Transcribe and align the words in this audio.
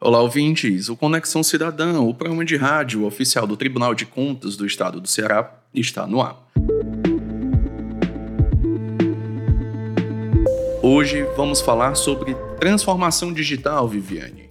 Olá, 0.00 0.20
ouvintes. 0.22 0.88
O 0.88 0.96
Conexão 0.96 1.42
Cidadão, 1.42 2.08
o 2.08 2.14
programa 2.14 2.44
de 2.44 2.56
rádio 2.56 3.04
oficial 3.04 3.48
do 3.48 3.56
Tribunal 3.56 3.96
de 3.96 4.06
Contas 4.06 4.56
do 4.56 4.64
Estado 4.64 5.00
do 5.00 5.08
Ceará, 5.08 5.52
está 5.74 6.06
no 6.06 6.22
ar. 6.22 6.38
Hoje 10.80 11.26
vamos 11.36 11.60
falar 11.60 11.96
sobre 11.96 12.32
transformação 12.60 13.32
digital, 13.32 13.88
Viviane. 13.88 14.47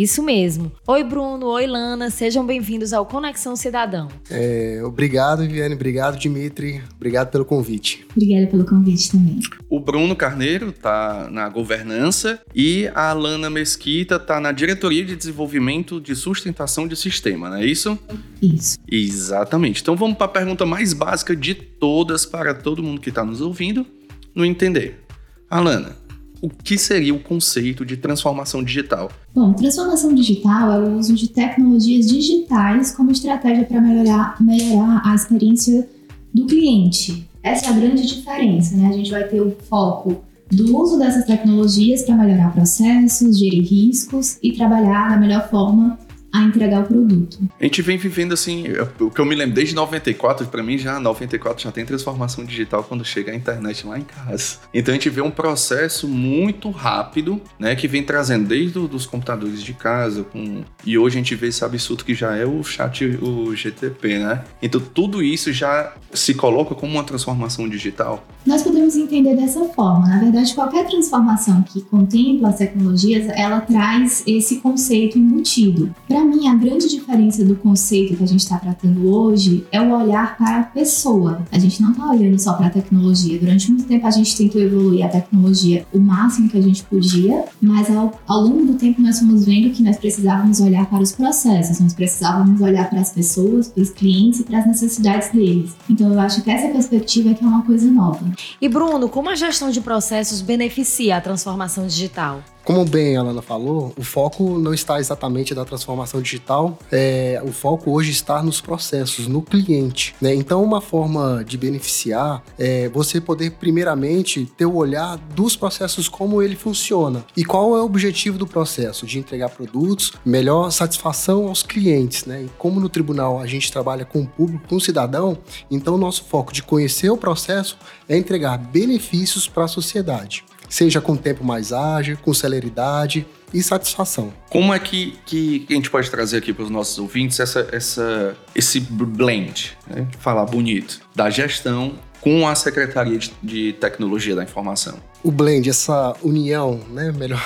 Isso 0.00 0.22
mesmo. 0.22 0.72
Oi, 0.86 1.04
Bruno. 1.04 1.44
Oi, 1.48 1.66
Lana. 1.66 2.08
Sejam 2.08 2.46
bem-vindos 2.46 2.94
ao 2.94 3.04
Conexão 3.04 3.54
Cidadão. 3.54 4.08
É, 4.30 4.80
obrigado, 4.82 5.40
Viviane. 5.40 5.74
Obrigado, 5.74 6.18
Dimitri. 6.18 6.80
Obrigado 6.96 7.30
pelo 7.30 7.44
convite. 7.44 8.06
Obrigada 8.16 8.46
pelo 8.46 8.64
convite 8.64 9.10
também. 9.10 9.40
O 9.68 9.78
Bruno 9.78 10.16
Carneiro 10.16 10.70
está 10.70 11.28
na 11.30 11.50
governança 11.50 12.40
e 12.54 12.90
a 12.94 13.12
Lana 13.12 13.50
Mesquita 13.50 14.16
está 14.16 14.40
na 14.40 14.52
diretoria 14.52 15.04
de 15.04 15.14
desenvolvimento 15.14 16.00
de 16.00 16.16
sustentação 16.16 16.88
de 16.88 16.96
sistema, 16.96 17.50
não 17.50 17.58
é 17.58 17.66
isso? 17.66 17.98
Isso. 18.40 18.78
Exatamente. 18.90 19.82
Então 19.82 19.96
vamos 19.96 20.16
para 20.16 20.24
a 20.24 20.30
pergunta 20.30 20.64
mais 20.64 20.94
básica 20.94 21.36
de 21.36 21.54
todas 21.54 22.24
para 22.24 22.54
todo 22.54 22.82
mundo 22.82 23.02
que 23.02 23.10
está 23.10 23.22
nos 23.22 23.42
ouvindo 23.42 23.86
no 24.34 24.46
entender. 24.46 25.04
Alana, 25.50 25.94
o 26.40 26.48
que 26.48 26.78
seria 26.78 27.14
o 27.14 27.20
conceito 27.20 27.84
de 27.84 27.96
transformação 27.96 28.62
digital? 28.62 29.10
Bom, 29.34 29.52
transformação 29.52 30.14
digital 30.14 30.72
é 30.72 30.78
o 30.78 30.98
uso 30.98 31.14
de 31.14 31.28
tecnologias 31.28 32.06
digitais 32.06 32.92
como 32.92 33.10
estratégia 33.10 33.64
para 33.64 33.80
melhorar, 33.80 34.36
melhorar 34.40 35.02
a 35.04 35.14
experiência 35.14 35.88
do 36.32 36.46
cliente. 36.46 37.28
Essa 37.42 37.66
é 37.66 37.68
a 37.70 37.72
grande 37.72 38.06
diferença, 38.06 38.76
né? 38.76 38.88
A 38.88 38.92
gente 38.92 39.10
vai 39.10 39.24
ter 39.24 39.40
o 39.40 39.54
foco 39.68 40.22
do 40.50 40.76
uso 40.76 40.98
dessas 40.98 41.24
tecnologias 41.24 42.02
para 42.02 42.14
melhorar 42.16 42.52
processos, 42.52 43.38
gerir 43.38 43.64
riscos 43.64 44.38
e 44.42 44.52
trabalhar 44.52 45.10
da 45.10 45.16
melhor 45.16 45.48
forma 45.48 45.98
a 46.32 46.42
entregar 46.42 46.82
o 46.82 46.84
produto. 46.84 47.38
A 47.60 47.64
gente 47.64 47.82
vem 47.82 47.96
vivendo 47.96 48.32
assim, 48.32 48.64
o 48.98 49.10
que 49.10 49.20
eu 49.20 49.24
me 49.24 49.34
lembro 49.34 49.54
desde 49.54 49.74
94, 49.74 50.46
para 50.46 50.62
mim 50.62 50.78
já 50.78 51.00
94 51.00 51.62
já 51.62 51.72
tem 51.72 51.84
transformação 51.84 52.44
digital 52.44 52.84
quando 52.84 53.04
chega 53.04 53.32
a 53.32 53.34
internet 53.34 53.86
lá 53.86 53.98
em 53.98 54.04
casa. 54.04 54.58
Então 54.72 54.92
a 54.92 54.96
gente 54.96 55.10
vê 55.10 55.20
um 55.20 55.30
processo 55.30 56.06
muito 56.08 56.70
rápido, 56.70 57.40
né, 57.58 57.74
que 57.74 57.88
vem 57.88 58.02
trazendo 58.02 58.48
desde 58.48 58.78
os 58.78 59.06
computadores 59.06 59.62
de 59.62 59.72
casa 59.72 60.24
com 60.24 60.62
e 60.84 60.96
hoje 60.96 61.16
a 61.16 61.20
gente 61.20 61.34
vê 61.34 61.48
esse 61.48 61.64
absurdo 61.64 62.04
que 62.04 62.14
já 62.14 62.36
é 62.36 62.44
o 62.44 62.62
chat 62.62 63.04
o 63.04 63.54
GTP, 63.54 64.18
né? 64.18 64.44
Então 64.62 64.80
tudo 64.80 65.22
isso 65.22 65.52
já 65.52 65.94
se 66.12 66.34
coloca 66.34 66.74
como 66.74 66.92
uma 66.92 67.04
transformação 67.04 67.68
digital. 67.68 68.24
Nós 68.46 68.62
podemos 68.62 68.96
entender 68.96 69.36
dessa 69.36 69.64
forma. 69.66 70.08
Na 70.08 70.18
verdade, 70.18 70.54
qualquer 70.54 70.86
transformação 70.86 71.62
que 71.62 71.82
contempla 71.82 72.48
as 72.48 72.56
tecnologias, 72.56 73.28
ela 73.28 73.60
traz 73.60 74.22
esse 74.26 74.56
conceito 74.56 75.18
embutido. 75.18 75.94
Para 76.20 76.28
mim, 76.28 76.48
a 76.48 76.54
grande 76.54 76.86
diferença 76.86 77.42
do 77.42 77.56
conceito 77.56 78.14
que 78.14 78.22
a 78.22 78.26
gente 78.26 78.40
está 78.40 78.58
tratando 78.58 79.10
hoje 79.10 79.66
é 79.72 79.80
o 79.80 79.90
olhar 79.90 80.36
para 80.36 80.58
a 80.58 80.62
pessoa. 80.64 81.42
A 81.50 81.58
gente 81.58 81.80
não 81.80 81.92
está 81.92 82.10
olhando 82.10 82.38
só 82.38 82.52
para 82.52 82.66
a 82.66 82.70
tecnologia. 82.70 83.38
Durante 83.38 83.70
muito 83.70 83.86
tempo 83.86 84.06
a 84.06 84.10
gente 84.10 84.36
tentou 84.36 84.60
evoluir 84.60 85.04
a 85.06 85.08
tecnologia 85.08 85.86
o 85.94 85.98
máximo 85.98 86.50
que 86.50 86.58
a 86.58 86.60
gente 86.60 86.82
podia, 86.82 87.46
mas 87.60 87.90
ao, 87.90 88.20
ao 88.26 88.42
longo 88.42 88.66
do 88.66 88.74
tempo 88.74 89.00
nós 89.00 89.18
fomos 89.18 89.46
vendo 89.46 89.70
que 89.70 89.82
nós 89.82 89.96
precisávamos 89.96 90.60
olhar 90.60 90.84
para 90.90 91.02
os 91.02 91.12
processos, 91.12 91.80
nós 91.80 91.94
precisávamos 91.94 92.60
olhar 92.60 92.90
para 92.90 93.00
as 93.00 93.10
pessoas, 93.10 93.68
para 93.68 93.82
os 93.82 93.88
clientes 93.88 94.40
e 94.40 94.44
para 94.44 94.58
as 94.58 94.66
necessidades 94.66 95.30
deles. 95.30 95.74
Então 95.88 96.12
eu 96.12 96.20
acho 96.20 96.42
que 96.42 96.50
essa 96.50 96.68
perspectiva 96.68 97.30
é 97.30 97.40
é 97.40 97.46
uma 97.46 97.62
coisa 97.62 97.90
nova. 97.90 98.30
E 98.60 98.68
Bruno, 98.68 99.08
como 99.08 99.30
a 99.30 99.34
gestão 99.34 99.70
de 99.70 99.80
processos 99.80 100.42
beneficia 100.42 101.16
a 101.16 101.20
transformação 101.22 101.86
digital? 101.86 102.42
Como 102.64 102.84
bem 102.84 103.16
a 103.16 103.22
Lana 103.22 103.40
falou, 103.40 103.92
o 103.96 104.02
foco 104.04 104.58
não 104.58 104.74
está 104.74 105.00
exatamente 105.00 105.54
da 105.54 105.64
transformação 105.64 106.20
digital, 106.20 106.78
é, 106.92 107.40
o 107.42 107.52
foco 107.52 107.90
hoje 107.90 108.10
está 108.10 108.42
nos 108.42 108.60
processos, 108.60 109.26
no 109.26 109.42
cliente. 109.42 110.14
Né? 110.20 110.34
Então, 110.34 110.62
uma 110.62 110.80
forma 110.80 111.42
de 111.44 111.56
beneficiar 111.56 112.42
é 112.58 112.88
você 112.90 113.20
poder, 113.20 113.52
primeiramente, 113.52 114.44
ter 114.56 114.66
o 114.66 114.76
olhar 114.76 115.16
dos 115.34 115.56
processos, 115.56 116.08
como 116.08 116.42
ele 116.42 116.54
funciona 116.54 117.24
e 117.36 117.44
qual 117.44 117.76
é 117.76 117.80
o 117.80 117.84
objetivo 117.84 118.36
do 118.36 118.46
processo, 118.46 119.06
de 119.06 119.18
entregar 119.18 119.48
produtos, 119.48 120.12
melhor 120.24 120.70
satisfação 120.70 121.48
aos 121.48 121.62
clientes. 121.62 122.26
Né? 122.26 122.42
E 122.42 122.50
como 122.58 122.78
no 122.78 122.88
tribunal 122.88 123.40
a 123.40 123.46
gente 123.46 123.72
trabalha 123.72 124.04
com 124.04 124.20
o 124.20 124.26
público, 124.26 124.68
com 124.68 124.76
o 124.76 124.80
cidadão, 124.80 125.36
então 125.70 125.94
o 125.94 125.98
nosso 125.98 126.24
foco 126.24 126.52
de 126.52 126.62
conhecer 126.62 127.10
o 127.10 127.16
processo 127.16 127.78
é 128.08 128.16
entregar 128.16 128.58
benefícios 128.58 129.48
para 129.48 129.64
a 129.64 129.68
sociedade 129.68 130.44
seja 130.70 131.00
com 131.00 131.16
tempo 131.16 131.44
mais 131.44 131.72
ágil, 131.72 132.16
com 132.22 132.32
celeridade 132.32 133.26
e 133.52 133.62
satisfação. 133.62 134.32
Como 134.48 134.72
é 134.72 134.78
que, 134.78 135.18
que 135.26 135.66
a 135.68 135.74
gente 135.74 135.90
pode 135.90 136.08
trazer 136.10 136.38
aqui 136.38 136.52
para 136.52 136.64
os 136.64 136.70
nossos 136.70 136.98
ouvintes 136.98 137.40
essa, 137.40 137.68
essa, 137.72 138.36
esse 138.54 138.80
blend, 138.80 139.76
né? 139.86 140.06
falar 140.20 140.46
bonito, 140.46 141.00
da 141.14 141.28
gestão 141.28 141.98
com 142.20 142.46
a 142.46 142.54
Secretaria 142.54 143.18
de, 143.18 143.32
de 143.42 143.72
Tecnologia 143.74 144.36
da 144.36 144.44
Informação? 144.44 144.98
O 145.22 145.30
blend, 145.30 145.68
essa 145.68 146.14
união, 146.22 146.80
né, 146.90 147.12
melhor, 147.12 147.42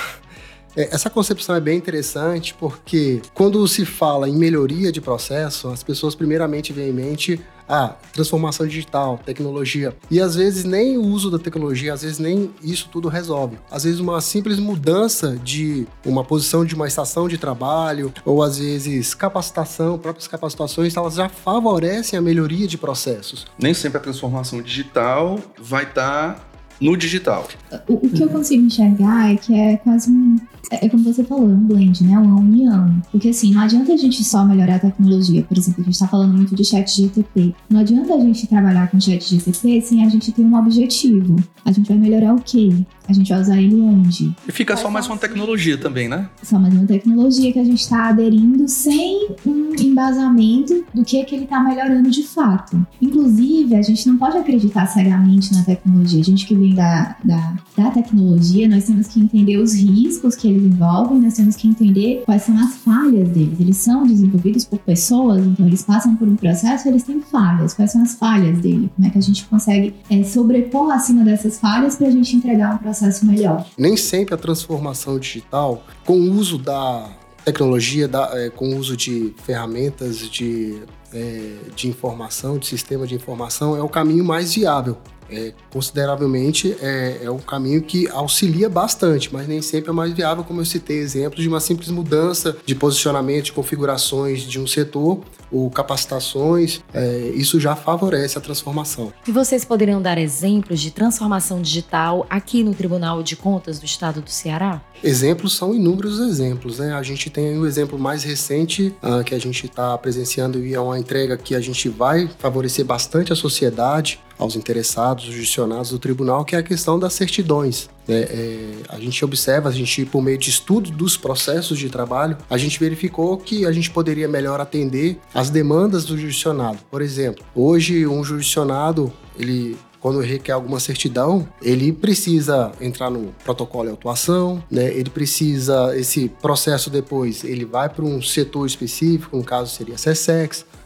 é, 0.75 0.93
essa 0.93 1.09
concepção 1.09 1.55
é 1.55 1.59
bem 1.59 1.77
interessante 1.77 2.53
porque 2.53 3.21
quando 3.33 3.65
se 3.67 3.85
fala 3.85 4.29
em 4.29 4.35
melhoria 4.35 4.91
de 4.91 5.01
processo, 5.01 5.69
as 5.69 5.81
pessoas 5.81 6.13
primeiramente 6.13 6.73
veem 6.73 6.89
em 6.89 6.93
mente 6.93 7.41
a 7.67 7.95
transformação 8.13 8.67
digital, 8.67 9.19
tecnologia. 9.25 9.95
E 10.09 10.19
às 10.21 10.35
vezes 10.35 10.63
nem 10.63 10.97
o 10.97 11.03
uso 11.03 11.29
da 11.29 11.39
tecnologia, 11.39 11.93
às 11.93 12.01
vezes 12.01 12.19
nem 12.19 12.51
isso 12.61 12.89
tudo 12.91 13.07
resolve. 13.07 13.57
Às 13.69 13.83
vezes 13.83 13.99
uma 13.99 14.21
simples 14.21 14.59
mudança 14.59 15.37
de 15.43 15.87
uma 16.05 16.23
posição 16.23 16.65
de 16.65 16.75
uma 16.75 16.87
estação 16.87 17.27
de 17.27 17.37
trabalho, 17.37 18.13
ou 18.23 18.43
às 18.43 18.57
vezes 18.57 19.13
capacitação, 19.13 19.97
próprias 19.97 20.27
capacitações, 20.27 20.95
elas 20.95 21.15
já 21.15 21.29
favorecem 21.29 22.17
a 22.17 22.21
melhoria 22.21 22.67
de 22.67 22.77
processos. 22.77 23.45
Nem 23.59 23.73
sempre 23.73 23.97
a 23.97 24.01
transformação 24.01 24.61
digital 24.61 25.39
vai 25.59 25.83
estar 25.83 26.33
tá 26.33 26.54
no 26.79 26.95
digital. 26.97 27.47
O, 27.87 27.93
o, 27.93 28.09
que 28.09 28.23
eu 28.23 28.29
consigo 28.29 28.65
enxergar 28.65 29.33
é 29.33 29.37
que 29.37 29.53
é 29.53 29.77
quase 29.77 30.09
um 30.09 30.37
é, 30.71 30.85
é 30.85 30.89
como 30.89 31.03
você 31.03 31.23
falou, 31.23 31.49
é 31.49 31.53
um 31.53 31.67
blend, 31.67 32.03
né? 32.03 32.17
Uma 32.17 32.39
união. 32.39 33.01
Porque 33.11 33.29
assim, 33.29 33.53
não 33.53 33.61
adianta 33.61 33.93
a 33.93 33.97
gente 33.97 34.23
só 34.23 34.45
melhorar 34.45 34.75
a 34.75 34.79
tecnologia. 34.79 35.43
Por 35.43 35.57
exemplo, 35.57 35.81
a 35.81 35.83
gente 35.85 35.93
está 35.93 36.07
falando 36.07 36.35
muito 36.35 36.55
de 36.55 36.63
chat 36.63 36.89
GTP. 36.89 37.53
Não 37.69 37.79
adianta 37.79 38.13
a 38.13 38.19
gente 38.19 38.47
trabalhar 38.47 38.89
com 38.89 38.99
chat 38.99 39.23
GTP 39.23 39.81
sem 39.81 40.03
a 40.03 40.09
gente 40.09 40.31
ter 40.31 40.41
um 40.41 40.55
objetivo. 40.57 41.35
A 41.63 41.71
gente 41.71 41.87
vai 41.87 41.97
melhorar 41.97 42.33
o 42.33 42.41
quê? 42.41 42.73
A 43.07 43.13
gente 43.13 43.29
vai 43.29 43.39
usar 43.39 43.61
ele 43.61 43.79
onde? 43.79 44.35
E 44.47 44.51
fica 44.51 44.75
só 44.75 44.89
mais 44.89 45.07
uma 45.07 45.17
tecnologia 45.17 45.77
também, 45.77 46.07
né? 46.07 46.27
Só 46.41 46.57
mais 46.57 46.73
uma 46.73 46.85
tecnologia 46.85 47.53
que 47.53 47.59
a 47.59 47.63
gente 47.63 47.81
está 47.81 48.09
aderindo 48.09 48.67
sem 48.67 49.29
um 49.45 49.75
embasamento 49.79 50.83
do 50.93 51.03
que, 51.03 51.19
é 51.19 51.23
que 51.23 51.35
ele 51.35 51.43
está 51.43 51.59
melhorando 51.59 52.09
de 52.09 52.23
fato. 52.23 52.85
Inclusive, 53.01 53.75
a 53.75 53.81
gente 53.81 54.07
não 54.07 54.17
pode 54.17 54.37
acreditar 54.37 54.87
cegamente 54.87 55.53
na 55.53 55.63
tecnologia. 55.63 56.21
A 56.21 56.23
gente 56.23 56.45
que 56.45 56.55
vem 56.55 56.73
da, 56.73 57.15
da, 57.23 57.55
da 57.77 57.91
tecnologia, 57.91 58.67
nós 58.67 58.85
temos 58.85 59.07
que 59.07 59.19
entender 59.19 59.57
os 59.57 59.73
riscos 59.73 60.35
que 60.35 60.47
ele 60.47 60.55
eles 60.55 60.65
envolvem, 60.65 61.21
nós 61.21 61.33
temos 61.35 61.55
que 61.55 61.67
entender 61.67 62.23
quais 62.25 62.43
são 62.43 62.57
as 62.57 62.75
falhas 62.77 63.29
deles. 63.29 63.59
Eles 63.59 63.77
são 63.77 64.05
desenvolvidos 64.05 64.65
por 64.65 64.79
pessoas, 64.79 65.45
então 65.45 65.67
eles 65.67 65.81
passam 65.81 66.15
por 66.15 66.27
um 66.27 66.35
processo, 66.35 66.87
eles 66.87 67.03
têm 67.03 67.21
falhas. 67.21 67.73
Quais 67.73 67.91
são 67.91 68.01
as 68.01 68.15
falhas 68.15 68.59
dele? 68.59 68.89
Como 68.95 69.07
é 69.07 69.11
que 69.11 69.17
a 69.17 69.21
gente 69.21 69.45
consegue 69.45 69.93
é, 70.09 70.23
sobrepor 70.23 70.91
acima 70.91 71.23
dessas 71.23 71.59
falhas 71.59 71.95
para 71.95 72.07
a 72.07 72.11
gente 72.11 72.35
entregar 72.35 72.75
um 72.75 72.77
processo 72.77 72.94
melhor? 73.25 73.65
Nem 73.77 73.97
sempre 73.97 74.33
a 74.33 74.37
transformação 74.37 75.19
digital, 75.19 75.83
com 76.05 76.13
o 76.13 76.31
uso 76.31 76.57
da 76.57 77.09
tecnologia, 77.43 78.07
da, 78.07 78.31
é, 78.33 78.49
com 78.49 78.69
o 78.69 78.77
uso 78.77 78.97
de 78.97 79.33
ferramentas 79.43 80.17
de, 80.29 80.81
é, 81.13 81.55
de 81.75 81.87
informação, 81.87 82.57
de 82.57 82.65
sistema 82.65 83.05
de 83.05 83.13
informação, 83.13 83.77
é 83.77 83.81
o 83.81 83.89
caminho 83.89 84.23
mais 84.23 84.55
viável 84.55 84.97
é, 85.29 85.53
consideravelmente 85.69 86.75
é, 86.81 87.19
é 87.23 87.31
um 87.31 87.39
caminho 87.39 87.81
que 87.81 88.07
auxilia 88.09 88.69
bastante, 88.69 89.33
mas 89.33 89.47
nem 89.47 89.61
sempre 89.61 89.89
é 89.89 89.93
mais 89.93 90.13
viável, 90.13 90.43
como 90.43 90.61
eu 90.61 90.65
citei 90.65 90.97
exemplos 90.97 91.41
de 91.41 91.47
uma 91.47 91.59
simples 91.59 91.89
mudança 91.89 92.55
de 92.65 92.75
posicionamento, 92.75 93.45
de 93.45 93.53
configurações 93.53 94.41
de 94.41 94.59
um 94.59 94.67
setor 94.67 95.21
ou 95.51 95.69
capacitações, 95.69 96.81
é, 96.93 97.31
isso 97.35 97.59
já 97.59 97.75
favorece 97.75 98.37
a 98.37 98.41
transformação. 98.41 99.13
E 99.27 99.31
vocês 99.31 99.63
poderiam 99.63 100.01
dar 100.01 100.17
exemplos 100.17 100.79
de 100.79 100.91
transformação 100.91 101.61
digital 101.61 102.25
aqui 102.29 102.63
no 102.63 102.73
Tribunal 102.73 103.23
de 103.23 103.35
Contas 103.35 103.79
do 103.79 103.85
Estado 103.85 104.21
do 104.21 104.29
Ceará? 104.29 104.81
Exemplos 105.03 105.55
são 105.55 105.73
inúmeros 105.73 106.19
exemplos, 106.19 106.79
né? 106.79 106.93
A 106.93 107.03
gente 107.03 107.29
tem 107.29 107.57
o 107.57 107.61
um 107.61 107.65
exemplo 107.65 107.97
mais 107.99 108.23
recente 108.23 108.95
uh, 109.03 109.23
que 109.23 109.35
a 109.35 109.39
gente 109.39 109.65
está 109.65 109.97
presenciando 109.97 110.65
e 110.65 110.73
é 110.73 110.79
uma 110.79 110.97
entrega 110.99 111.37
que 111.37 111.53
a 111.53 111.59
gente 111.59 111.89
vai 111.89 112.29
favorecer 112.39 112.85
bastante 112.85 113.31
a 113.31 113.35
sociedade, 113.35 114.19
aos 114.37 114.55
interessados, 114.55 115.27
os 115.27 115.33
judicionados 115.33 115.91
do 115.91 115.99
tribunal, 115.99 116.43
que 116.45 116.55
é 116.55 116.59
a 116.59 116.63
questão 116.63 116.99
das 116.99 117.13
certidões. 117.13 117.89
É, 118.07 118.13
é, 118.13 118.73
a 118.89 118.99
gente 118.99 119.23
observa, 119.25 119.69
a 119.69 119.71
gente, 119.71 120.05
por 120.05 120.21
meio 120.21 120.37
de 120.37 120.49
estudo 120.49 120.91
dos 120.91 121.17
processos 121.17 121.79
de 121.79 121.89
trabalho, 121.89 122.37
a 122.49 122.57
gente 122.57 122.79
verificou 122.79 123.37
que 123.37 123.65
a 123.65 123.71
gente 123.71 123.89
poderia 123.89 124.27
melhor 124.27 124.61
atender 124.61 125.19
as 125.33 125.49
demandas 125.49 126.05
do 126.05 126.17
judicionado. 126.17 126.79
Por 126.91 127.01
exemplo, 127.01 127.43
hoje 127.55 128.05
um 128.05 128.23
judicionado, 128.23 129.11
ele 129.37 129.77
quando 130.05 130.19
requer 130.19 130.51
alguma 130.51 130.79
certidão, 130.79 131.47
ele 131.59 131.91
precisa 131.91 132.71
entrar 132.79 133.09
no 133.09 133.33
protocolo 133.43 133.85
de 133.85 133.89
autuação, 133.89 134.63
né? 134.69 134.85
Ele 134.93 135.09
precisa, 135.09 135.97
esse 135.97 136.29
processo 136.29 136.91
depois, 136.91 137.43
ele 137.43 137.65
vai 137.65 137.89
para 137.89 138.05
um 138.05 138.21
setor 138.21 138.67
específico, 138.67 139.35
no 139.35 139.43
caso 139.43 139.75
seria 139.75 139.95
a 139.95 139.97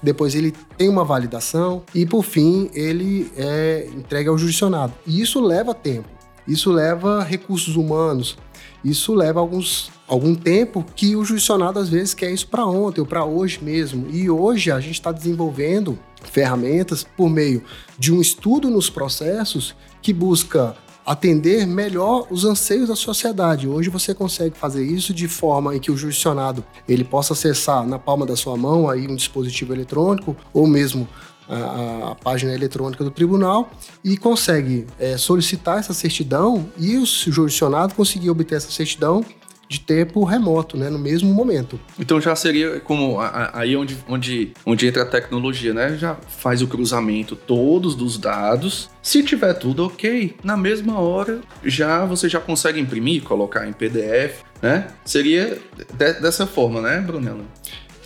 depois 0.02 0.36
ele 0.36 0.54
tem 0.78 0.88
uma 0.88 1.04
validação 1.04 1.84
e, 1.94 2.06
por 2.06 2.24
fim, 2.24 2.70
ele 2.74 3.32
é 3.36 3.88
entregue 3.96 4.30
ao 4.30 4.38
jurisdicionado. 4.38 4.94
E 5.06 5.22
isso 5.22 5.40
leva 5.40 5.74
tempo, 5.74 6.10
isso 6.48 6.72
leva 6.72 7.24
recursos 7.24 7.76
humanos, 7.76 8.38
isso 8.84 9.14
leva 9.14 9.40
alguns, 9.40 9.92
algum 10.08 10.34
tempo 10.34 10.86
que 10.96 11.16
o 11.16 11.24
jurisdicionado 11.24 11.80
às 11.80 11.90
vezes 11.90 12.14
quer 12.14 12.32
isso 12.32 12.48
para 12.48 12.66
ontem 12.66 13.02
ou 13.02 13.08
para 13.08 13.26
hoje 13.26 13.60
mesmo. 13.62 14.08
E 14.10 14.30
hoje 14.30 14.72
a 14.72 14.80
gente 14.80 14.94
está 14.94 15.12
desenvolvendo 15.12 16.00
ferramentas 16.24 17.04
por 17.04 17.30
meio 17.30 17.64
de 17.98 18.14
um 18.14 18.22
estudo 18.22 18.70
nos 18.70 18.90
processos 18.90 19.76
que 20.02 20.14
busca 20.14 20.76
atender 21.10 21.66
melhor 21.66 22.28
os 22.30 22.46
anseios 22.46 22.88
da 22.88 22.96
sociedade. 22.96 23.68
Hoje 23.68 23.90
você 23.90 24.14
consegue 24.14 24.56
fazer 24.56 24.86
isso 24.86 25.12
de 25.12 25.28
forma 25.28 25.76
em 25.76 25.80
que 25.80 25.92
o 25.92 25.98
jurisdicionado 25.98 26.64
ele 26.88 27.04
possa 27.04 27.34
acessar 27.34 27.84
na 27.84 27.98
palma 27.98 28.28
da 28.28 28.36
sua 28.36 28.56
mão 28.56 28.88
aí 28.88 29.08
um 29.08 29.16
dispositivo 29.16 29.74
eletrônico 29.74 30.38
ou 30.54 30.68
mesmo 30.68 31.08
a, 31.50 32.12
a 32.12 32.16
página 32.16 32.54
eletrônica 32.54 33.04
do 33.04 33.10
tribunal 33.10 33.72
e 34.04 34.18
consegue 34.18 34.86
é, 35.00 35.18
solicitar 35.18 35.80
essa 35.80 35.96
certidão 35.96 36.70
e 36.78 36.96
o 36.96 37.06
jurisdicionado 37.08 37.96
conseguir 37.96 38.30
obter 38.30 38.58
essa 38.58 38.70
certidão 38.70 39.26
de 39.70 39.80
tempo 39.80 40.24
remoto, 40.24 40.76
né, 40.76 40.90
no 40.90 40.98
mesmo 40.98 41.32
momento. 41.32 41.80
Então 42.00 42.20
já 42.20 42.36
seria 42.36 42.80
como 42.80 43.18
aí 43.54 43.78
onde, 43.78 43.96
onde, 44.08 44.52
onde 44.66 44.88
entra 44.88 45.04
a 45.04 45.06
tecnologia, 45.06 45.74
né? 45.74 45.96
Já 45.96 46.16
faz 46.16 46.64
o 46.64 46.68
cruzamento 46.68 47.36
todos 47.36 47.94
dos 47.94 48.18
dados. 48.18 48.90
Se 49.04 49.22
tiver 49.22 49.54
tudo 49.54 49.86
ok, 49.86 50.36
na 50.44 50.58
mesma 50.58 51.00
hora 51.00 51.42
já 51.64 52.04
você 52.04 52.28
já 52.28 52.40
consegue 52.40 52.80
imprimir, 52.80 53.22
colocar 53.22 53.68
em 53.68 53.74
PDF, 53.74 54.42
né? 54.60 54.88
Seria 55.06 55.60
de, 55.94 56.14
dessa 56.14 56.48
forma, 56.48 56.82
né, 56.82 57.00
Brunella? 57.00 57.44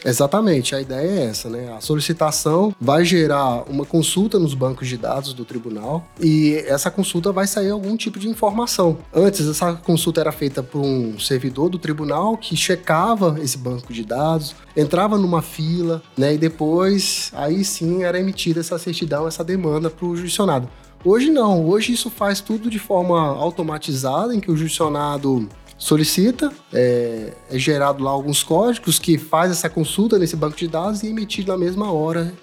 Exatamente, 0.06 0.76
a 0.76 0.82
ideia 0.82 1.08
é 1.08 1.26
essa, 1.26 1.50
né? 1.50 1.74
A 1.76 1.80
solicitação 1.80 2.76
vai 2.80 3.06
gerar 3.06 3.64
uma 3.70 3.86
consulta 3.86 4.38
nos 4.38 4.54
bancos 4.54 4.88
de 4.88 4.98
dados 4.98 5.34
do 5.34 5.46
tribunal 5.46 6.06
e 6.20 6.56
essa 6.68 6.92
consulta 6.92 7.32
vai 7.32 7.48
sair 7.48 7.70
algum 7.70 7.96
tipo 7.96 8.20
de 8.20 8.28
informação. 8.28 8.98
Antes, 9.14 9.48
essa 9.48 9.74
consulta 9.74 10.20
era 10.20 10.32
feita 10.32 10.62
por 10.62 10.82
um 10.82 11.18
servidor 11.20 11.70
do 11.70 11.80
tribunal 11.80 12.38
que 12.38 12.56
checava 12.56 13.38
esse 13.42 13.58
banco 13.58 13.94
de 13.94 14.04
dados, 14.04 14.56
entrava 14.76 15.18
numa 15.18 15.42
fila, 15.42 16.02
né? 16.18 16.34
E 16.34 16.38
depois, 16.38 17.32
aí 17.34 17.64
sim, 17.64 18.04
era 18.04 18.20
emitida 18.20 18.60
essa 18.60 18.78
certidão, 18.78 19.28
essa 19.28 19.44
demanda 19.44 19.90
para 19.90 20.06
o 20.06 20.16
jurisdicionado. 20.16 20.68
Hoje 21.06 21.30
não, 21.30 21.68
hoje 21.68 21.92
isso 21.92 22.10
faz 22.10 22.40
tudo 22.40 22.70
de 22.70 22.80
forma 22.80 23.20
automatizada, 23.20 24.34
em 24.34 24.40
que 24.40 24.50
o 24.50 24.56
jurisdicionado 24.56 25.50
solicita, 25.78 26.52
é, 26.72 27.34
é, 27.50 27.60
gerado 27.60 28.04
lá 28.04 28.12
alguns 28.12 28.44
códigos 28.44 29.00
que 29.00 29.18
faz 29.18 29.52
essa 29.52 29.70
consulta 29.70 30.18
nesse 30.18 30.36
banco 30.36 30.58
de 30.58 30.68
dados 30.68 31.04
e 31.04 31.08
emitir 31.08 31.46
na 31.46 31.58
mesma 31.58 31.92
hora 31.92 32.34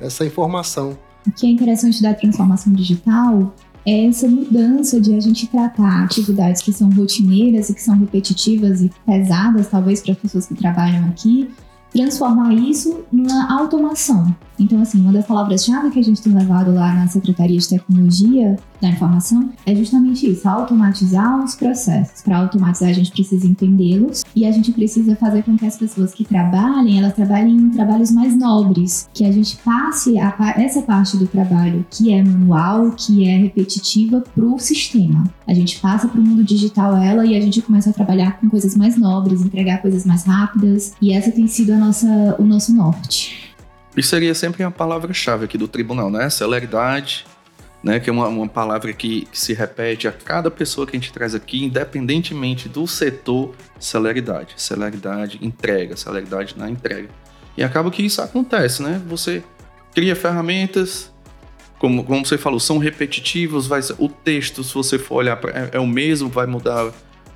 essa 0.00 0.24
informação. 0.24 0.98
O 1.26 1.30
que 1.30 1.46
é 1.46 1.50
interessante 1.50 2.02
da 2.02 2.14
transformação 2.14 2.72
digital 2.72 3.54
é 3.86 4.06
essa 4.06 4.28
mudança 4.28 5.00
de 5.00 5.14
a 5.14 5.20
gente 5.20 5.46
tratar 5.46 6.04
atividades 6.04 6.62
que 6.62 6.72
são 6.72 6.90
rotineiras 6.90 7.70
e 7.70 7.74
que 7.74 7.82
são 7.82 7.98
repetitivas 7.98 8.82
e 8.82 8.90
pesadas, 9.06 9.68
talvez 9.68 10.02
para 10.02 10.12
as 10.12 10.18
pessoas 10.18 10.46
que 10.46 10.54
trabalham 10.54 11.06
aqui, 11.06 11.50
transformar 11.92 12.52
isso 12.52 13.04
numa 13.10 13.52
automação. 13.52 14.34
Então, 14.60 14.80
assim, 14.82 15.00
uma 15.00 15.12
das 15.12 15.26
palavras-chave 15.26 15.90
que 15.90 15.98
a 15.98 16.04
gente 16.04 16.20
tem 16.20 16.34
levado 16.34 16.72
lá 16.74 16.94
na 16.94 17.08
Secretaria 17.08 17.58
de 17.58 17.66
Tecnologia 17.66 18.56
da 18.80 18.88
Informação 18.88 19.50
é 19.64 19.74
justamente 19.74 20.30
isso, 20.30 20.46
automatizar 20.46 21.42
os 21.42 21.54
processos. 21.54 22.22
Para 22.22 22.38
automatizar, 22.38 22.90
a 22.90 22.92
gente 22.92 23.10
precisa 23.10 23.46
entendê-los 23.46 24.22
e 24.36 24.44
a 24.44 24.52
gente 24.52 24.72
precisa 24.72 25.16
fazer 25.16 25.42
com 25.44 25.56
que 25.56 25.66
as 25.66 25.76
pessoas 25.76 26.12
que 26.12 26.24
trabalhem, 26.24 26.98
elas 26.98 27.14
trabalhem 27.14 27.56
em 27.56 27.70
trabalhos 27.70 28.10
mais 28.10 28.36
nobres, 28.36 29.08
que 29.14 29.24
a 29.24 29.32
gente 29.32 29.56
passe 29.58 30.18
a, 30.18 30.34
essa 30.56 30.82
parte 30.82 31.16
do 31.16 31.26
trabalho 31.26 31.84
que 31.90 32.12
é 32.12 32.22
manual, 32.22 32.92
que 32.92 33.26
é 33.26 33.38
repetitiva, 33.38 34.22
para 34.34 34.44
o 34.44 34.58
sistema. 34.58 35.24
A 35.46 35.54
gente 35.54 35.80
passa 35.80 36.06
para 36.06 36.20
o 36.20 36.24
mundo 36.24 36.44
digital 36.44 36.96
ela 36.96 37.24
e 37.24 37.36
a 37.36 37.40
gente 37.40 37.62
começa 37.62 37.90
a 37.90 37.92
trabalhar 37.92 38.38
com 38.38 38.48
coisas 38.50 38.76
mais 38.76 38.96
nobres, 38.96 39.42
entregar 39.42 39.80
coisas 39.80 40.04
mais 40.04 40.24
rápidas 40.24 40.92
e 41.00 41.12
essa 41.12 41.30
tem 41.30 41.46
sido 41.46 41.72
a 41.72 41.76
nossa, 41.78 42.36
o 42.38 42.44
nosso 42.44 42.74
norte. 42.74 43.49
Isso 44.00 44.08
seria 44.08 44.34
sempre 44.34 44.62
a 44.62 44.70
palavra-chave 44.70 45.44
aqui 45.44 45.58
do 45.58 45.68
tribunal, 45.68 46.10
né? 46.10 46.30
Celeridade, 46.30 47.26
né? 47.84 48.00
Que 48.00 48.08
é 48.08 48.12
uma, 48.12 48.28
uma 48.28 48.48
palavra 48.48 48.94
que, 48.94 49.26
que, 49.26 49.38
se 49.38 49.52
repete 49.52 50.08
a 50.08 50.12
cada 50.12 50.50
pessoa 50.50 50.86
que 50.86 50.96
a 50.96 50.98
gente 50.98 51.12
traz 51.12 51.34
aqui, 51.34 51.62
independentemente 51.62 52.66
do 52.66 52.86
setor, 52.86 53.54
celeridade. 53.78 54.54
Celeridade, 54.56 55.38
entrega, 55.42 55.98
celeridade 55.98 56.54
na 56.56 56.70
entrega. 56.70 57.10
E 57.58 57.62
acaba 57.62 57.90
que 57.90 58.02
isso 58.02 58.22
acontece, 58.22 58.82
né? 58.82 59.02
Você 59.06 59.44
cria 59.94 60.16
ferramentas, 60.16 61.12
como, 61.78 62.02
como 62.02 62.24
você 62.24 62.38
falou, 62.38 62.58
são 62.58 62.78
repetitivos, 62.78 63.66
vai, 63.66 63.82
o 63.98 64.08
texto, 64.08 64.64
se 64.64 64.72
você 64.72 64.98
for 64.98 65.16
olhar, 65.16 65.38
é, 65.52 65.76
é, 65.76 65.78
o 65.78 65.86
mesmo, 65.86 66.30
vai 66.30 66.46
mudar 66.46 66.90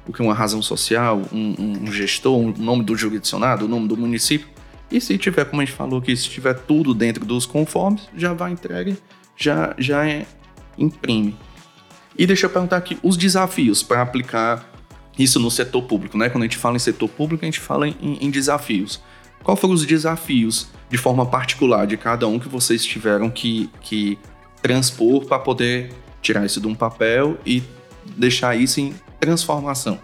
o 0.06 0.12
que 0.14 0.22
uma 0.22 0.32
razão 0.32 0.62
social, 0.62 1.20
um, 1.31 1.82
um 1.82 1.93
gestor, 1.93 2.38
o 2.38 2.46
um 2.46 2.55
nome 2.56 2.84
do 2.84 2.96
jurisdicionado, 2.96 3.67
o 3.67 3.69
nome 3.69 3.87
do 3.87 3.99
município, 3.99 4.49
e 4.90 5.00
se 5.00 5.19
tiver, 5.19 5.44
como 5.44 5.62
a 5.62 5.64
gente 5.64 5.75
falou 5.75 5.98
aqui, 5.98 6.16
se 6.16 6.28
tiver 6.28 6.54
tudo 6.54 6.94
dentro 6.94 7.25
dos 7.25 7.46
conformes, 7.46 8.08
já 8.16 8.32
vai 8.32 8.52
entregue, 8.52 8.96
já, 9.36 9.75
já 9.78 10.06
é, 10.08 10.26
imprime. 10.78 11.36
E 12.16 12.26
deixa 12.26 12.46
eu 12.46 12.50
perguntar 12.50 12.76
aqui 12.76 12.98
os 13.02 13.16
desafios 13.16 13.82
para 13.82 14.02
aplicar 14.02 14.70
isso 15.19 15.40
no 15.40 15.50
setor 15.50 15.82
público, 15.82 16.16
né? 16.16 16.28
Quando 16.28 16.42
a 16.42 16.46
gente 16.46 16.58
fala 16.58 16.76
em 16.76 16.81
setor 16.81 17.08
público, 17.08 17.44
a 17.44 17.46
gente 17.46 17.60
fala 17.60 17.88
em, 17.88 17.96
em 18.00 18.31
desafios. 18.31 19.00
Qual 19.42 19.56
foram 19.56 19.75
os 19.75 19.84
desafios 19.84 20.69
de 20.88 20.96
forma 20.96 21.26
particular 21.26 21.86
de 21.86 21.96
cada 21.96 22.26
um 22.26 22.38
que 22.38 22.48
vocês 22.48 22.84
tiveram 22.84 23.31
que, 23.31 23.69
que 23.81 24.19
transpor 24.62 25.25
para 25.26 25.38
poder 25.38 25.92
tirar 26.22 26.46
isso 26.46 26.60
de 26.60 26.66
um 26.66 26.75
papel 26.75 27.36
e 27.44 27.62
deixar 28.16 28.56
isso 28.56 28.81
em 28.81 28.94
transformação? 29.20 29.98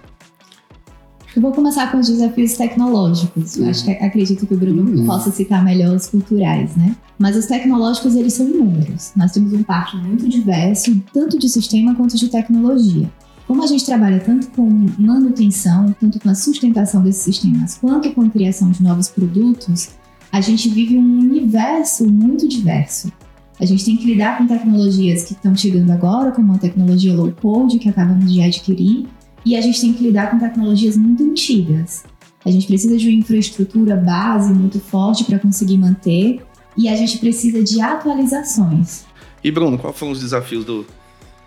Eu 1.35 1.43
vou 1.43 1.53
começar 1.53 1.93
com 1.93 1.99
os 1.99 2.09
desafios 2.09 2.55
tecnológicos. 2.55 3.56
Uhum. 3.56 3.71
Acho 3.71 3.85
que 3.85 3.91
acredito 3.93 4.47
que 4.47 4.55
o 4.55 4.56
Bruno 4.56 4.82
uhum. 4.82 5.06
possa 5.06 5.31
citar 5.31 5.65
melhor 5.65 5.94
os 5.94 6.06
culturais, 6.06 6.75
né? 6.75 6.97
Mas 7.19 7.37
os 7.37 7.47
tecnológicos, 7.47 8.17
eles 8.17 8.35
são 8.35 8.49
inúmeros. 8.49 9.12
Nós 9.15 9.31
temos 9.31 9.53
um 9.53 9.62
parque 9.62 9.97
muito 9.97 10.29
diverso, 10.29 11.00
tanto 11.12 11.38
de 11.38 11.49
sistema 11.49 11.94
quanto 11.94 12.17
de 12.17 12.29
tecnologia. 12.29 13.09
Como 13.47 13.62
a 13.62 13.67
gente 13.67 13.85
trabalha 13.85 14.21
tanto 14.21 14.49
com 14.50 14.69
manutenção, 14.99 15.94
tanto 16.00 16.19
com 16.21 16.31
a 16.31 16.35
sustentação 16.35 17.03
desses 17.03 17.23
sistemas, 17.23 17.79
quanto 17.79 18.12
com 18.12 18.23
a 18.23 18.31
criação 18.31 18.71
de 18.71 18.82
novos 18.82 19.09
produtos, 19.09 19.91
a 20.32 20.41
gente 20.41 20.69
vive 20.69 20.96
um 20.96 21.19
universo 21.19 22.08
muito 22.08 22.49
diverso. 22.49 23.13
A 23.60 23.67
gente 23.67 23.84
tem 23.84 23.96
que 23.96 24.06
lidar 24.06 24.39
com 24.39 24.46
tecnologias 24.46 25.25
que 25.25 25.34
estão 25.34 25.55
chegando 25.55 25.91
agora, 25.91 26.32
como 26.32 26.55
a 26.55 26.58
tecnologia 26.58 27.15
low 27.15 27.31
code 27.41 27.79
que 27.79 27.89
acabamos 27.89 28.32
de 28.32 28.41
adquirir, 28.41 29.06
e 29.44 29.56
a 29.56 29.61
gente 29.61 29.81
tem 29.81 29.93
que 29.93 30.03
lidar 30.03 30.31
com 30.31 30.39
tecnologias 30.39 30.97
muito 30.97 31.23
antigas. 31.23 32.05
A 32.44 32.51
gente 32.51 32.67
precisa 32.67 32.97
de 32.97 33.09
uma 33.09 33.19
infraestrutura 33.19 33.97
base 33.97 34.53
muito 34.53 34.81
forte 34.81 35.25
para 35.25 35.39
conseguir 35.39 35.77
manter 35.77 36.41
e 36.77 36.89
a 36.89 36.97
gente 36.97 37.19
precisa 37.19 37.63
de 37.63 37.81
atualizações. 37.81 39.05
E 39.43 39.51
Bruno, 39.51 39.79
quais 39.79 39.97
foram 39.97 40.13
os 40.13 40.20
desafios 40.20 40.65
do, 40.65 40.87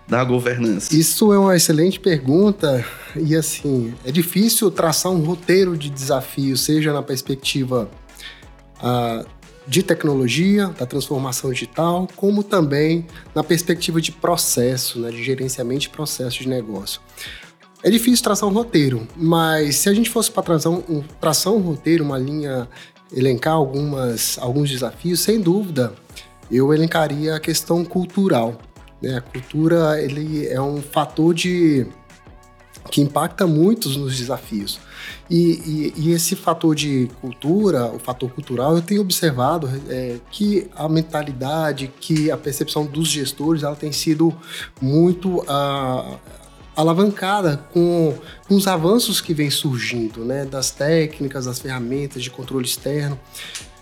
da 0.06 0.22
governança? 0.24 0.94
Isso 0.94 1.32
é 1.32 1.38
uma 1.38 1.56
excelente 1.56 1.98
pergunta 1.98 2.84
e 3.16 3.34
assim, 3.34 3.94
é 4.04 4.12
difícil 4.12 4.70
traçar 4.70 5.10
um 5.10 5.24
roteiro 5.24 5.76
de 5.76 5.90
desafios, 5.90 6.60
seja 6.60 6.92
na 6.92 7.02
perspectiva 7.02 7.90
uh, 8.78 9.26
de 9.66 9.82
tecnologia, 9.82 10.68
da 10.78 10.86
transformação 10.86 11.50
digital, 11.50 12.06
como 12.16 12.42
também 12.42 13.06
na 13.34 13.42
perspectiva 13.42 14.00
de 14.00 14.12
processo, 14.12 15.00
né, 15.00 15.10
de 15.10 15.22
gerenciamento 15.22 15.80
de 15.82 15.88
processo 15.88 16.40
de 16.40 16.48
negócio. 16.48 17.00
É 17.84 17.90
difícil 17.90 18.24
traçar 18.24 18.48
um 18.48 18.52
roteiro, 18.52 19.06
mas 19.14 19.76
se 19.76 19.90
a 19.90 19.92
gente 19.92 20.08
fosse 20.08 20.30
para 20.30 20.42
traçar 20.42 20.72
um, 20.72 21.04
traçar 21.20 21.52
um 21.52 21.58
roteiro, 21.58 22.02
uma 22.02 22.16
linha, 22.16 22.66
elencar 23.14 23.52
algumas, 23.52 24.38
alguns 24.38 24.70
desafios, 24.70 25.20
sem 25.20 25.38
dúvida, 25.38 25.92
eu 26.50 26.72
elencaria 26.72 27.36
a 27.36 27.40
questão 27.40 27.84
cultural. 27.84 28.58
Né? 29.02 29.18
A 29.18 29.20
cultura 29.20 30.02
ele 30.02 30.46
é 30.46 30.58
um 30.58 30.80
fator 30.80 31.34
de 31.34 31.86
que 32.90 33.02
impacta 33.02 33.46
muitos 33.46 33.98
nos 33.98 34.16
desafios. 34.16 34.80
E, 35.28 35.92
e, 35.96 36.08
e, 36.08 36.12
esse 36.12 36.34
fator 36.34 36.74
de 36.74 37.10
cultura, 37.20 37.86
o 37.86 37.98
fator 37.98 38.30
cultural, 38.30 38.76
eu 38.76 38.82
tenho 38.82 39.02
observado 39.02 39.70
é, 39.90 40.16
que 40.30 40.68
a 40.74 40.88
mentalidade, 40.88 41.92
que 42.00 42.30
a 42.30 42.36
percepção 42.36 42.86
dos 42.86 43.08
gestores, 43.08 43.62
ela 43.62 43.76
tem 43.76 43.92
sido 43.92 44.34
muito 44.80 45.40
uh, 45.40 46.18
alavancada 46.76 47.64
com, 47.72 48.14
com 48.48 48.54
os 48.54 48.66
avanços 48.66 49.20
que 49.20 49.32
vem 49.32 49.50
surgindo, 49.50 50.24
né, 50.24 50.44
das 50.44 50.70
técnicas, 50.70 51.46
das 51.46 51.58
ferramentas 51.58 52.22
de 52.22 52.30
controle 52.30 52.64
externo. 52.64 53.18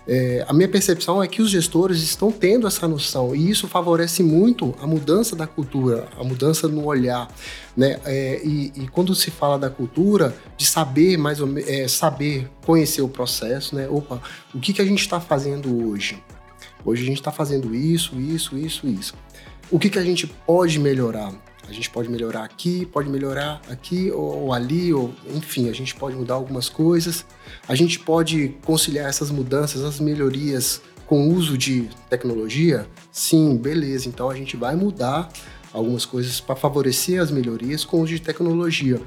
É, 0.05 0.43
a 0.47 0.53
minha 0.53 0.67
percepção 0.67 1.23
é 1.23 1.27
que 1.27 1.41
os 1.41 1.49
gestores 1.49 2.01
estão 2.01 2.29
tendo 2.29 2.67
essa 2.67 2.85
noção 2.87 3.33
e 3.33 3.49
isso 3.49 3.69
favorece 3.69 4.21
muito 4.21 4.75
a 4.81 4.85
mudança 4.85 5.33
da 5.33 5.47
cultura, 5.47 6.09
a 6.19 6.23
mudança 6.25 6.67
no 6.67 6.85
olhar, 6.85 7.29
né? 7.75 7.99
É, 8.03 8.41
e, 8.43 8.73
e, 8.75 8.87
quando 8.89 9.15
se 9.15 9.31
fala 9.31 9.57
da 9.57 9.69
cultura, 9.69 10.35
de 10.57 10.65
saber 10.65 11.17
mais 11.17 11.39
ou 11.39 11.49
é, 11.57 11.87
saber 11.87 12.49
conhecer 12.65 13.01
o 13.01 13.07
processo, 13.07 13.75
né? 13.75 13.87
Opa, 13.89 14.21
o 14.53 14.59
que, 14.59 14.73
que 14.73 14.81
a 14.81 14.85
gente 14.85 14.99
está 14.99 15.21
fazendo 15.21 15.87
hoje? 15.87 16.21
Hoje 16.83 17.03
a 17.03 17.05
gente 17.05 17.19
está 17.19 17.31
fazendo 17.31 17.73
isso, 17.73 18.19
isso, 18.19 18.57
isso, 18.57 18.85
isso. 18.85 19.15
O 19.71 19.79
que, 19.79 19.89
que 19.89 19.97
a 19.97 20.03
gente 20.03 20.27
pode 20.27 20.79
melhorar? 20.79 21.31
A 21.73 21.75
gente 21.75 21.89
pode 21.89 22.07
melhorar 22.07 22.43
aqui, 22.43 22.85
pode 22.85 23.09
melhorar 23.09 23.59
aqui 23.67 24.11
ou, 24.11 24.43
ou, 24.43 24.53
ali, 24.53 24.93
ou 24.93 25.11
enfim, 25.33 25.69
a 25.69 25.73
gente 25.73 25.95
pode 25.95 26.15
mudar 26.15 26.35
algumas 26.35 26.69
coisas. 26.69 27.25
A 27.67 27.73
gente 27.73 27.97
pode 27.97 28.55
conciliar 28.63 29.09
essas 29.09 29.31
mudanças, 29.31 29.83
as 29.83 29.99
melhorias 29.99 30.83
com 31.07 31.27
o 31.27 31.33
uso 31.33 31.57
de 31.57 31.89
tecnologia? 32.11 32.87
Sim, 33.11 33.57
beleza. 33.57 34.07
Então 34.07 34.29
a 34.29 34.35
gente 34.35 34.55
vai 34.55 34.75
mudar 34.75 35.27
algumas 35.73 36.05
coisas 36.05 36.39
para 36.39 36.55
favorecer 36.55 37.19
as 37.19 37.31
melhorias 37.31 37.83
com 37.83 37.97
o 37.97 38.03
uso 38.03 38.13
de 38.13 38.21
tecnologia. 38.21 39.01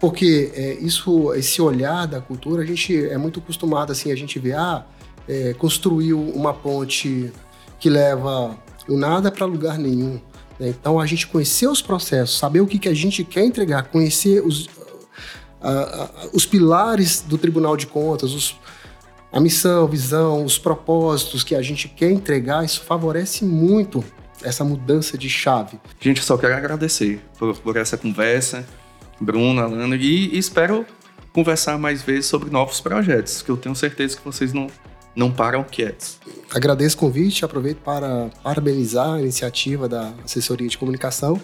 Porque 0.00 0.50
é, 0.52 0.74
isso, 0.80 1.32
esse 1.34 1.62
olhar 1.62 2.06
da 2.06 2.20
cultura, 2.20 2.62
a 2.62 2.66
gente 2.66 3.06
é 3.06 3.16
muito 3.16 3.38
acostumado 3.38 3.92
assim, 3.92 4.10
a 4.10 4.16
gente 4.16 4.36
vê, 4.40 4.52
ah, 4.52 4.84
é, 5.28 5.54
construiu 5.54 6.20
uma 6.20 6.52
ponte 6.52 7.32
que 7.78 7.88
leva 7.88 8.58
o 8.88 8.96
nada 8.96 9.30
para 9.30 9.46
lugar 9.46 9.78
nenhum. 9.78 10.20
Né? 10.60 10.68
Então, 10.68 11.00
a 11.00 11.06
gente 11.06 11.26
conhecer 11.26 11.66
os 11.66 11.80
processos, 11.80 12.38
saber 12.38 12.60
o 12.60 12.66
que, 12.66 12.78
que 12.78 12.88
a 12.88 12.94
gente 12.94 13.24
quer 13.24 13.42
entregar, 13.42 13.84
conhecer 13.84 14.44
os, 14.44 14.68
os 16.34 16.44
pilares 16.44 17.22
do 17.22 17.38
Tribunal 17.38 17.76
de 17.76 17.86
Contas, 17.86 18.34
os, 18.34 18.56
a 19.32 19.40
missão, 19.40 19.88
visão, 19.88 20.44
os 20.44 20.58
propósitos 20.58 21.42
que 21.42 21.54
a 21.54 21.62
gente 21.62 21.88
quer 21.88 22.10
entregar, 22.10 22.62
isso 22.64 22.82
favorece 22.82 23.44
muito 23.44 24.04
essa 24.42 24.62
mudança 24.62 25.16
de 25.16 25.28
chave. 25.28 25.80
Gente, 25.98 26.18
eu 26.18 26.24
só 26.24 26.36
quero 26.36 26.54
agradecer 26.54 27.20
por, 27.38 27.56
por 27.58 27.76
essa 27.76 27.96
conversa, 27.96 28.66
Bruno, 29.18 29.60
Alana, 29.60 29.96
e, 29.96 30.34
e 30.34 30.38
espero 30.38 30.84
conversar 31.32 31.78
mais 31.78 32.02
vezes 32.02 32.26
sobre 32.26 32.50
novos 32.50 32.80
projetos, 32.80 33.42
que 33.42 33.50
eu 33.50 33.56
tenho 33.56 33.74
certeza 33.74 34.16
que 34.16 34.24
vocês 34.24 34.52
não, 34.52 34.66
não 35.14 35.30
param 35.30 35.62
quietos. 35.62 36.18
Agradeço 36.52 36.96
o 36.96 36.98
convite, 36.98 37.44
aproveito 37.44 37.78
para 37.78 38.28
parabenizar 38.42 39.14
a 39.14 39.20
iniciativa 39.20 39.88
da 39.88 40.12
assessoria 40.24 40.68
de 40.68 40.76
comunicação 40.76 41.40